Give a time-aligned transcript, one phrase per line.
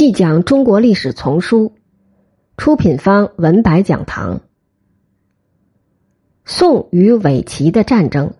[0.00, 1.74] 细讲中国历史丛书，
[2.56, 4.40] 出品方文白讲堂。
[6.46, 8.32] 宋与伪齐的战争。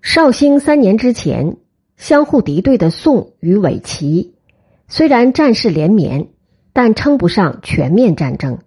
[0.00, 1.58] 绍兴三年之前，
[1.98, 4.34] 相互敌对的宋与伪齐，
[4.88, 6.28] 虽然战事连绵，
[6.72, 8.60] 但称不上全面战争。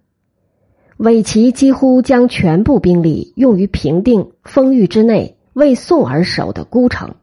[0.98, 7.16] 伪齐几乎将全部兵力用于平定封域之内为宋而守的孤城。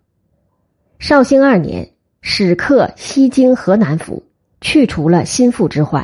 [0.99, 1.93] 绍兴二年。
[2.29, 4.25] 使克西京河南府，
[4.61, 6.03] 去除了心腹之患；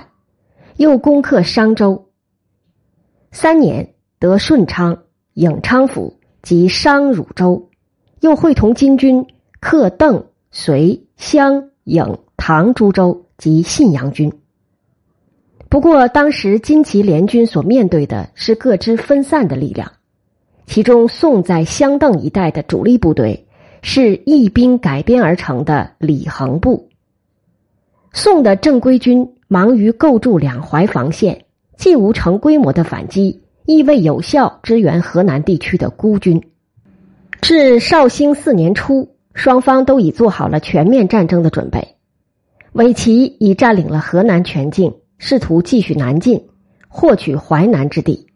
[0.76, 2.10] 又攻克商州。
[3.32, 5.02] 三年得顺昌、
[5.34, 7.70] 颍昌府及商汝州，
[8.20, 9.26] 又会同金军
[9.58, 14.32] 克邓、隋、襄、颍、唐诸州及信阳军。
[15.68, 19.90] 不过，当时金齐联军所面对的是各支分散的力量，
[20.66, 23.48] 其中宋在襄邓一带的主力部队。
[23.82, 26.88] 是义兵改编而成的李恒部。
[28.12, 31.44] 宋的正规军忙于构筑两淮防线，
[31.76, 36.42] 既无成规模的反击，亦未有效支援河南地区的孤军。
[37.40, 41.96] 至绍兴四年初，双方都已做好了全面战争的准备。
[42.72, 46.46] 伪齐已占领了河南全境，试图继续南进，
[46.88, 48.28] 获取淮南之地。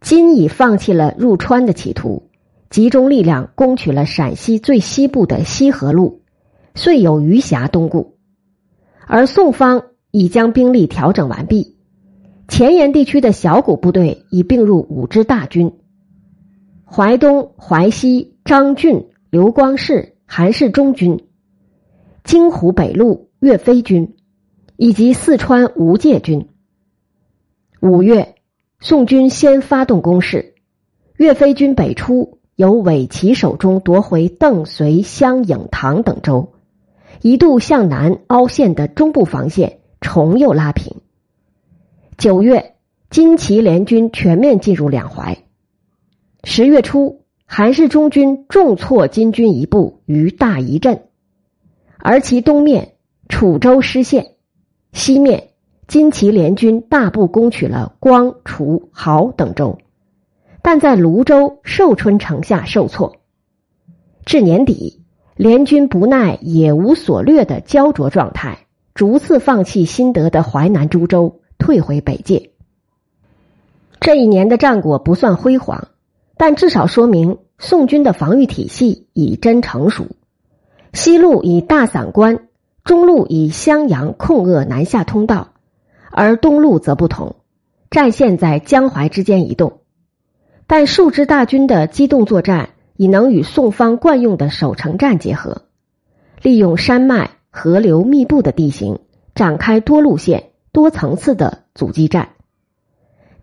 [0.00, 2.28] 金已放弃了入川的企图。
[2.72, 6.22] 集中力量攻取了陕西最西部的西河路，
[6.74, 8.16] 遂有余暇东顾。
[9.06, 11.76] 而宋方已将兵力调整完毕，
[12.48, 15.74] 前沿地区的小股部队已并入五支大军。
[16.86, 21.26] 淮东、淮西张俊、刘光世、韩世忠军，
[22.24, 24.14] 京湖北路岳飞军，
[24.78, 26.48] 以及四川吴介军。
[27.82, 28.36] 五月，
[28.80, 30.54] 宋军先发动攻势，
[31.18, 32.38] 岳飞军北出。
[32.54, 36.52] 由伪齐手中夺回邓、隋、襄、颍、唐等州，
[37.20, 40.96] 一度向南凹陷的中部防线重又拉平。
[42.18, 42.74] 九月，
[43.10, 45.38] 金齐联军全面进入两淮。
[46.44, 51.04] 十月初，韩氏中军重挫金军一部于大邑镇，
[51.98, 52.92] 而其东面
[53.28, 54.32] 楚州失陷，
[54.92, 55.48] 西面
[55.86, 59.78] 金齐联军大部攻取了光、楚、亳等州。
[60.62, 63.16] 但在泸州寿春城下受挫，
[64.24, 65.02] 至年底，
[65.34, 72.50] 联军不耐也无所掠的焦灼状态，逐次放弃新得的淮南诸州，退回北界。
[74.00, 75.88] 这一年的战果不算辉煌，
[76.36, 80.06] 但至少说明宋军的防御体系已臻成熟。
[80.92, 82.48] 西路以大散关，
[82.84, 85.54] 中路以襄阳控扼南下通道，
[86.10, 87.36] 而东路则不同，
[87.90, 89.81] 战线在江淮之间移动。
[90.66, 95.62] 但数支大军的机动作战已能与宋方惯用的守城战结合，
[96.40, 99.00] 利用山脉、河流密布的地形，
[99.34, 102.30] 展开多路线、多层次的阻击战。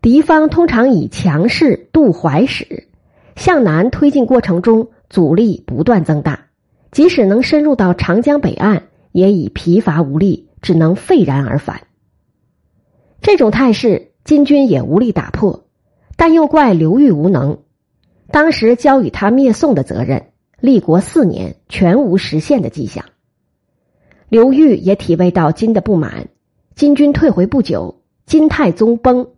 [0.02, 2.88] 敌方通常以强势渡淮使，
[3.35, 6.47] 向南推进过程中阻力不断增大，
[6.91, 11.81] 即使能深入到长江北岸，也已疲乏无力，只能废然而返。
[13.22, 15.66] 这种态势，金军也无力打破。
[16.19, 17.59] 但又怪刘裕无能，
[18.30, 20.25] 当时交与他灭宋的责任，
[20.59, 23.06] 立国四年全无实现的迹象。
[24.28, 26.28] 刘裕也体味到金的不满，
[26.75, 29.29] 金军退回不久，金太宗崩，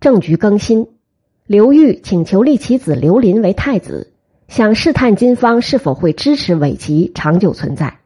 [0.00, 0.88] 政局更新。
[1.46, 4.14] 刘裕请求立其子刘林为太子，
[4.48, 7.98] 想试探金方是否会支持伪齐长久存在。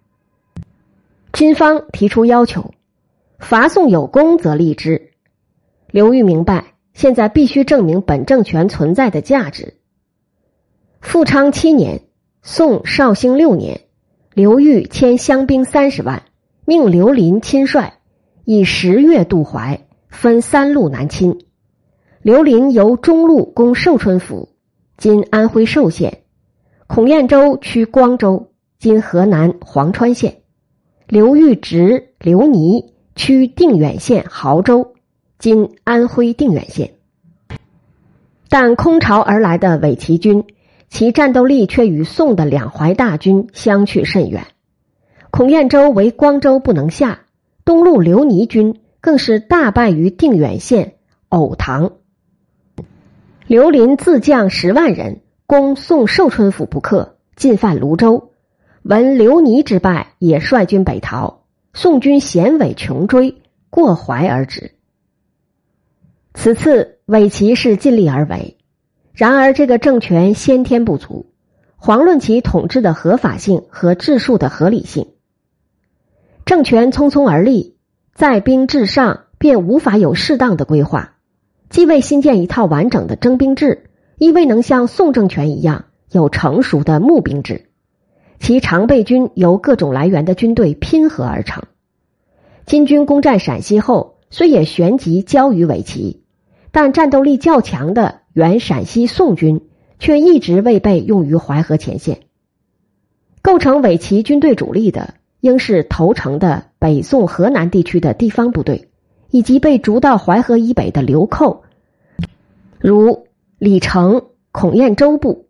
[1.32, 2.74] 金方提出要求，
[3.38, 5.12] 伐宋有功则立之。
[5.92, 6.74] 刘裕明白。
[6.98, 9.74] 现在必须证明本政权存在的价值。
[11.00, 12.00] 富昌七年，
[12.42, 13.82] 宋绍兴六年，
[14.34, 16.24] 刘裕迁乡兵三十万，
[16.64, 17.92] 命刘林亲率，
[18.44, 21.38] 以十月渡淮，分三路南侵。
[22.20, 24.48] 刘林由中路攻寿春府
[24.98, 26.22] （今安徽寿县），
[26.88, 28.48] 孔彦州趋光州
[28.80, 30.38] （今河南潢川县）。
[31.06, 34.94] 刘裕直刘尼趋定远县亳州。
[35.38, 36.94] 今安徽定远县，
[38.48, 40.42] 但空巢而来的伪齐军，
[40.88, 44.48] 其战斗力却与宋的两淮大军相去甚远。
[45.30, 47.20] 孔彦州为光州不能下，
[47.64, 50.94] 东路刘尼军更是大败于定远县
[51.28, 51.92] 藕塘。
[53.46, 58.32] 刘林自将十万人攻宋寿春府不克，进犯泸州。
[58.82, 61.44] 闻刘尼之败，也率军北逃。
[61.74, 63.36] 宋军衔尾穷追，
[63.70, 64.72] 过淮而止。
[66.40, 68.58] 此次伪齐是尽力而为，
[69.12, 71.32] 然而这个政权先天不足，
[71.80, 75.08] 遑论其统治的合法性和治数的合理性。
[76.46, 77.76] 政权匆匆而立，
[78.14, 81.16] 在兵至上，便无法有适当的规划，
[81.70, 87.68] 既未新建一套完整的征兵制，亦未能像宋政权一样有成熟的募兵制。
[88.38, 91.64] 其常备军由各种来源的军队拼合而成。
[92.64, 96.17] 金军攻占陕西后，虽也旋即交于伪齐，
[96.70, 99.68] 但战斗力较强的原陕西宋军
[99.98, 102.20] 却一直未被用于淮河前线。
[103.42, 108.88] 构成伪齐军队主力的，应是投诚的北宋河南地区的地方部队，
[109.30, 111.62] 以及被逐到淮河以北的流寇，
[112.78, 113.26] 如
[113.58, 115.46] 李成、孔彦周部。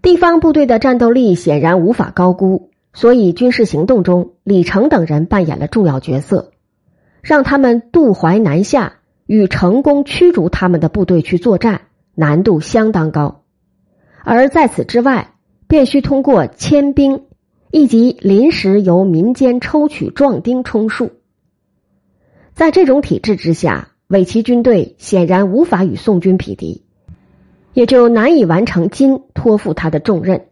[0.00, 6.52] 地方部队的战斗力显然无法高估，所以军事行动中，李成等人扮演了重要角色，
[7.20, 8.94] 让他们渡淮南下，
[9.26, 11.82] 与成功驱逐他们的部队去作战，
[12.14, 13.42] 难度相当高。
[14.24, 15.34] 而在此之外，
[15.66, 17.24] 便需通过迁兵，
[17.70, 21.10] 以及临时由民间抽取壮丁充数。
[22.54, 26.84] 在这种体制之下，伪齐军队显然无法与宋军匹敌。
[27.74, 30.48] 也就难以完成金托付他的重任。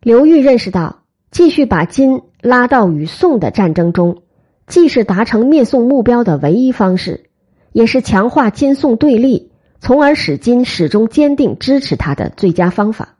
[0.00, 4.22] 刘裕认识到，继续把金拉到与宋的战争中，
[4.66, 7.28] 既是达成灭宋目标的唯一方式，
[7.72, 9.50] 也是强化金宋对立，
[9.80, 13.16] 从而使金始终坚定支持他的最佳方法。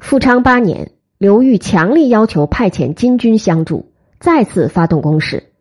[0.00, 5.52] 富昌八年，刘裕强力要求派遣金军相助，再次发动攻势。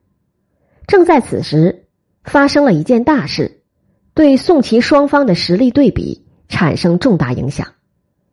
[0.87, 1.85] 正在此时，
[2.23, 3.61] 发生了一件大事。
[4.13, 7.67] 对宋齐双方的实力对比产生重大影响，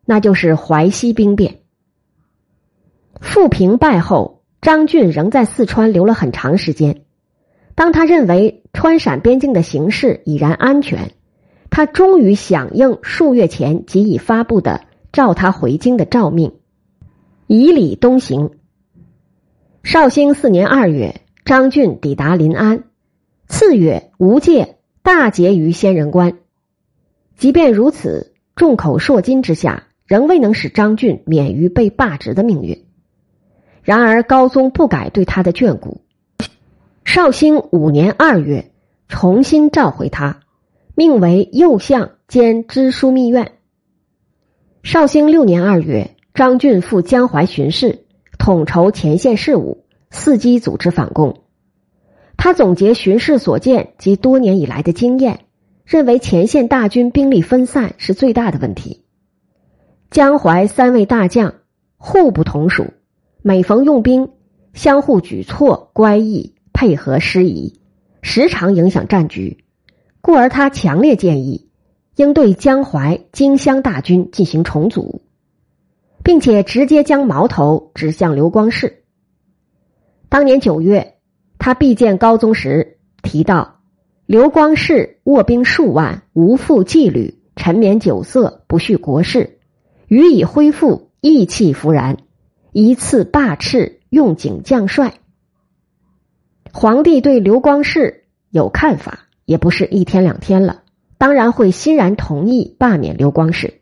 [0.03, 1.59] 那就是淮西兵变。
[3.21, 7.05] 富平败后，张俊仍在四川留了很长时间。
[7.79, 11.13] 当他认为川陕边境的形势已然安全，
[11.69, 14.81] 他终于响应数月前即已发布的
[15.13, 16.55] 召他回京的诏命，
[17.47, 18.49] 以礼东行。
[19.81, 22.83] 绍兴四年二月，张俊抵达临安。
[23.47, 24.75] 次月，吴介。
[25.01, 26.39] 大捷于仙人关，
[27.37, 32.83] 即便如此，众口铄金之下，仍未能使张俊免于被罢职的命运。
[33.81, 36.01] 然而高宗不改对他的眷顾，
[37.05, 38.71] 绍兴五年二月，
[39.07, 40.41] 重新召回他，
[40.95, 43.53] 命为右相兼知枢密院。
[44.83, 48.05] 绍兴六年二月，张俊赴江淮巡视，
[48.37, 51.41] 统筹前线事务，伺机组织反攻。
[52.37, 55.41] 他总结巡视所见及多年以来的经验，
[55.85, 59.03] 认为前线大军兵力分散是最大的问题。
[60.11, 61.55] 江淮三位大将
[61.97, 62.93] 互不同属，
[63.41, 64.29] 每逢用兵，
[64.73, 67.77] 相互举措乖异，配合失宜，
[68.21, 69.65] 时常影响战局。
[70.21, 71.67] 故而他强烈建议，
[72.15, 75.21] 应对江淮荆襄大军进行重组，
[76.23, 79.03] 并且直接将矛头指向刘光世。
[80.29, 81.15] 当年九月。
[81.57, 83.81] 他必见高宗时提到，
[84.25, 89.59] 刘光世卧兵数万，无负纪律，沉湎酒色，不恤国事，
[90.07, 92.19] 予以恢复，意气弗然，
[92.71, 95.15] 一次罢斥，用警将帅。
[96.71, 100.83] 皇帝对刘光世有看法，也不是一天两天了，
[101.17, 103.81] 当然会欣然同意罢免刘光世。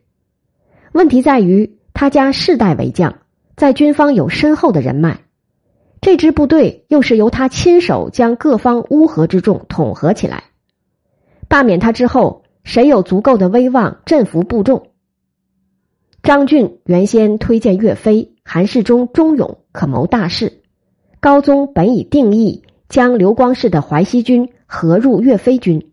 [0.92, 3.18] 问题在于，他家世代为将，
[3.56, 5.20] 在军方有深厚的人脉。
[6.00, 10.44] 这支部队又是由他亲手将各方乌合之众统合起来。
[11.48, 14.88] 罢免他之后，谁有足够的威望镇服部众？
[16.22, 20.62] 张俊原先推荐岳飞、韩世忠忠勇，可谋大事。
[21.20, 25.92] 高宗本已定义将刘光世的淮西军合入岳飞军，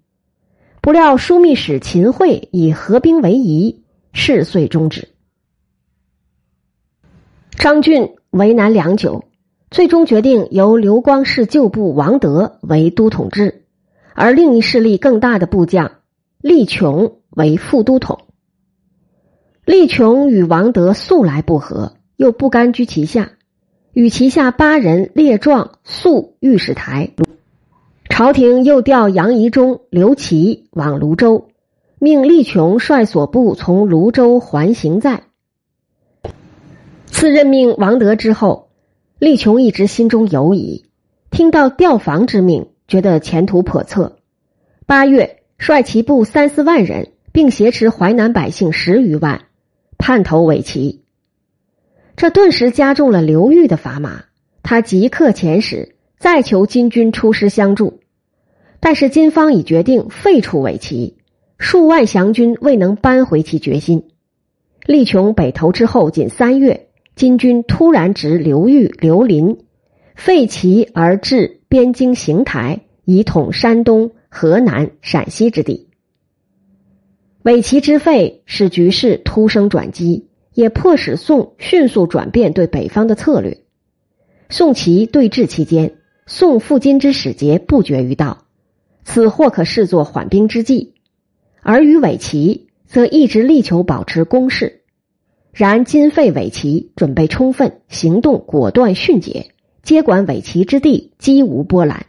[0.81, 3.83] 不料枢密使秦桧以合兵为宜，
[4.13, 5.09] 事遂终止。
[7.51, 9.25] 张俊为难良久。
[9.71, 13.65] 最终决定由刘光世旧部王德为都统制，
[14.13, 15.99] 而另一势力更大的部将
[16.39, 18.21] 厉琼为副都统。
[19.65, 23.31] 厉琼与王德素来不和，又不甘居其下，
[23.95, 27.11] 与旗下八人列状诉御史台。
[28.09, 31.47] 朝廷又调杨仪中、刘琦往泸州，
[31.97, 35.23] 命厉琼率所部从泸州还行在。
[37.05, 38.67] 次任命王德之后。
[39.17, 40.83] 厉琼一直心中犹疑，
[41.31, 44.17] 听到调防之命，觉得前途叵测。
[44.85, 49.45] 八月，率其部三四万人，并挟持淮南百姓十余万，
[49.97, 51.04] 叛投伪齐。
[52.15, 54.23] 这顿时加重了刘裕的砝码。
[54.63, 57.99] 他即刻遣使，再求金军出师相助。
[58.79, 61.17] 但是金方已决定废除伪齐，
[61.57, 64.03] 数万降军未能扳回其决心。
[64.85, 66.87] 力穷北投之后，仅三月。
[67.15, 69.59] 金军突然执刘裕、刘林
[70.15, 75.87] 废齐而置边京邢台，以统山东、河南、陕西之地。
[77.43, 83.59] 伪齐之废，使局势突生转机，也迫使宋迅速转变对北方的策略。
[84.49, 88.45] 宋齐对峙期间，宋赴金之使节不绝于道，
[89.03, 90.93] 此或可视作缓兵之计；
[91.61, 94.81] 而与伪齐，则一直力求保持攻势。
[95.51, 99.51] 然今废伪齐，准备充分，行动果断迅捷，
[99.83, 102.05] 接管伪齐之地，几无波澜。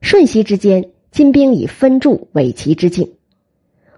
[0.00, 3.12] 瞬息之间，金兵已分驻伪齐之境。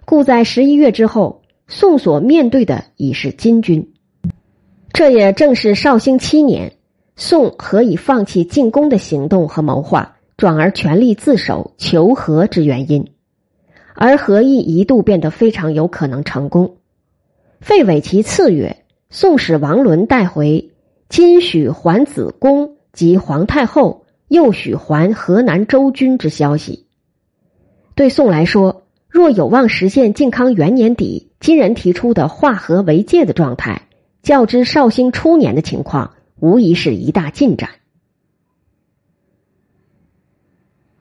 [0.04, 1.37] 故在十一月之后，
[1.68, 3.92] 宋所面对的已是金军。
[4.92, 6.72] 这也正是绍兴七年，
[7.14, 13.12] 宋何以放弃进攻的行动和谋划，转而全力自守求和之原因。
[13.94, 16.76] 而和议一度变得非常有可能成功。
[17.60, 20.70] 废伪齐次月，宋使王伦带回
[21.08, 26.86] 今许还子宫及皇太后，又许还河南州军之消息。
[27.94, 33.82] 对宋来说，若有望实现靖康元年底金人提出的化合为界的状态，
[34.22, 37.70] 较之绍兴初年的情况，无疑是一大进展。